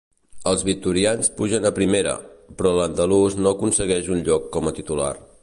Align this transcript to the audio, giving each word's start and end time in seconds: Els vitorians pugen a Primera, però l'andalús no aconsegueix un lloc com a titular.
Els 0.51 0.61
vitorians 0.69 1.29
pugen 1.41 1.67
a 1.69 1.73
Primera, 1.75 2.15
però 2.63 2.73
l'andalús 2.79 3.37
no 3.43 3.53
aconsegueix 3.57 4.13
un 4.17 4.27
lloc 4.31 4.51
com 4.59 4.73
a 4.73 4.77
titular. 4.81 5.15